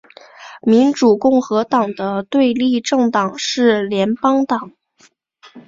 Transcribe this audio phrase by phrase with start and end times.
[0.63, 4.71] 民主共和党的对立政党是联邦党。